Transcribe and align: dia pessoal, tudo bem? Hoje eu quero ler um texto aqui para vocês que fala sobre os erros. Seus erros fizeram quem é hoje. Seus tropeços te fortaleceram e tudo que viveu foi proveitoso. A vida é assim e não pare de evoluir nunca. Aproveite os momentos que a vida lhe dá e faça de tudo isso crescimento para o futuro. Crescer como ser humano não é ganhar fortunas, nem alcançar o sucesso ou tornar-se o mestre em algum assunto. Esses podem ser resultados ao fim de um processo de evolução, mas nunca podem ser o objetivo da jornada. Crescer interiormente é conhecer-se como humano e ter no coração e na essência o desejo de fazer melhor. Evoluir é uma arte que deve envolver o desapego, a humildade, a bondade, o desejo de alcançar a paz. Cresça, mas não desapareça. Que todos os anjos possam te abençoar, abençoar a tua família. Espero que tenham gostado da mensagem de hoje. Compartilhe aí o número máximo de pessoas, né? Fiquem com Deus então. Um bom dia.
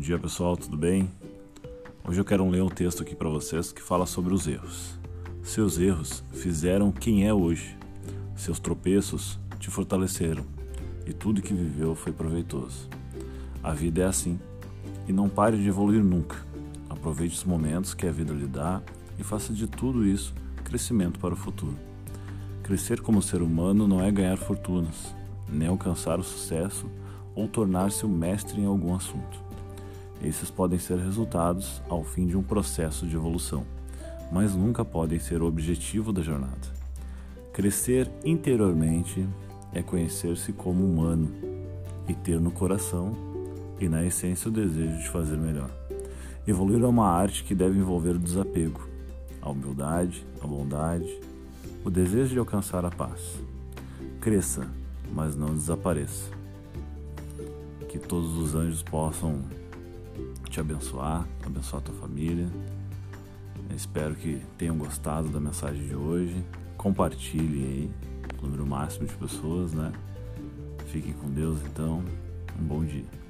dia 0.00 0.18
pessoal, 0.18 0.56
tudo 0.56 0.76
bem? 0.76 1.10
Hoje 2.06 2.20
eu 2.20 2.24
quero 2.24 2.48
ler 2.48 2.62
um 2.62 2.68
texto 2.68 3.02
aqui 3.02 3.16
para 3.16 3.28
vocês 3.28 3.72
que 3.72 3.82
fala 3.82 4.06
sobre 4.06 4.32
os 4.32 4.46
erros. 4.46 4.98
Seus 5.42 5.78
erros 5.78 6.22
fizeram 6.32 6.92
quem 6.92 7.26
é 7.26 7.34
hoje. 7.34 7.76
Seus 8.36 8.60
tropeços 8.60 9.38
te 9.58 9.70
fortaleceram 9.70 10.44
e 11.04 11.12
tudo 11.12 11.42
que 11.42 11.52
viveu 11.52 11.94
foi 11.94 12.12
proveitoso. 12.12 12.88
A 13.62 13.72
vida 13.72 14.02
é 14.02 14.04
assim 14.04 14.38
e 15.08 15.12
não 15.12 15.28
pare 15.28 15.56
de 15.56 15.68
evoluir 15.68 16.02
nunca. 16.02 16.36
Aproveite 16.88 17.34
os 17.34 17.44
momentos 17.44 17.92
que 17.92 18.06
a 18.06 18.12
vida 18.12 18.32
lhe 18.32 18.46
dá 18.46 18.80
e 19.18 19.24
faça 19.24 19.52
de 19.52 19.66
tudo 19.66 20.06
isso 20.06 20.32
crescimento 20.62 21.18
para 21.18 21.34
o 21.34 21.36
futuro. 21.36 21.76
Crescer 22.62 23.00
como 23.00 23.20
ser 23.20 23.42
humano 23.42 23.88
não 23.88 24.02
é 24.02 24.10
ganhar 24.12 24.36
fortunas, 24.36 25.14
nem 25.48 25.66
alcançar 25.66 26.20
o 26.20 26.24
sucesso 26.24 26.88
ou 27.34 27.48
tornar-se 27.48 28.06
o 28.06 28.08
mestre 28.08 28.60
em 28.60 28.66
algum 28.66 28.94
assunto. 28.94 29.47
Esses 30.22 30.50
podem 30.50 30.78
ser 30.78 30.98
resultados 30.98 31.80
ao 31.88 32.02
fim 32.02 32.26
de 32.26 32.36
um 32.36 32.42
processo 32.42 33.06
de 33.06 33.14
evolução, 33.14 33.64
mas 34.32 34.54
nunca 34.54 34.84
podem 34.84 35.18
ser 35.18 35.42
o 35.42 35.46
objetivo 35.46 36.12
da 36.12 36.22
jornada. 36.22 36.78
Crescer 37.52 38.10
interiormente 38.24 39.26
é 39.72 39.82
conhecer-se 39.82 40.52
como 40.52 40.84
humano 40.84 41.28
e 42.08 42.14
ter 42.14 42.40
no 42.40 42.50
coração 42.50 43.16
e 43.80 43.88
na 43.88 44.04
essência 44.04 44.48
o 44.48 44.52
desejo 44.52 44.98
de 44.98 45.08
fazer 45.08 45.36
melhor. 45.36 45.70
Evoluir 46.46 46.82
é 46.82 46.86
uma 46.86 47.08
arte 47.08 47.44
que 47.44 47.54
deve 47.54 47.78
envolver 47.78 48.16
o 48.16 48.18
desapego, 48.18 48.88
a 49.42 49.50
humildade, 49.50 50.26
a 50.42 50.46
bondade, 50.46 51.20
o 51.84 51.90
desejo 51.90 52.32
de 52.32 52.38
alcançar 52.38 52.84
a 52.84 52.90
paz. 52.90 53.20
Cresça, 54.20 54.66
mas 55.14 55.36
não 55.36 55.54
desapareça. 55.54 56.30
Que 57.88 57.98
todos 57.98 58.36
os 58.36 58.54
anjos 58.54 58.82
possam 58.82 59.42
te 60.48 60.60
abençoar, 60.60 61.26
abençoar 61.44 61.82
a 61.82 61.84
tua 61.86 61.94
família. 61.94 62.48
Espero 63.74 64.14
que 64.14 64.42
tenham 64.56 64.76
gostado 64.76 65.28
da 65.28 65.38
mensagem 65.38 65.86
de 65.86 65.94
hoje. 65.94 66.44
Compartilhe 66.76 67.64
aí 67.64 67.90
o 68.38 68.46
número 68.46 68.66
máximo 68.66 69.06
de 69.06 69.14
pessoas, 69.14 69.72
né? 69.72 69.92
Fiquem 70.86 71.12
com 71.12 71.28
Deus 71.30 71.60
então. 71.64 72.02
Um 72.58 72.64
bom 72.64 72.84
dia. 72.84 73.27